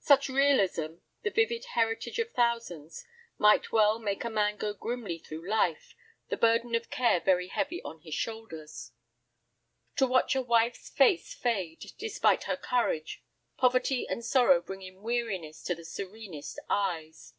Such 0.00 0.30
realism, 0.30 1.00
the 1.22 1.28
vivid 1.28 1.66
heritage 1.74 2.18
of 2.18 2.30
thousands, 2.32 3.04
might 3.36 3.72
well 3.72 3.98
make 3.98 4.24
a 4.24 4.30
man 4.30 4.56
go 4.56 4.72
grimly 4.72 5.18
through 5.18 5.46
life, 5.46 5.94
the 6.30 6.38
burden 6.38 6.74
of 6.74 6.88
care 6.88 7.20
very 7.20 7.48
heavy 7.48 7.82
on 7.82 8.00
his 8.00 8.14
shoulders. 8.14 8.92
To 9.96 10.06
watch 10.06 10.34
a 10.34 10.40
wife's 10.40 10.88
face 10.88 11.34
fade, 11.34 11.92
despite 11.98 12.44
her 12.44 12.56
courage, 12.56 13.22
poverty 13.58 14.08
and 14.08 14.24
sorrow 14.24 14.62
bringing 14.62 15.02
weariness 15.02 15.62
to 15.64 15.74
the 15.74 15.84
serenest 15.84 16.58
eyes. 16.70 17.34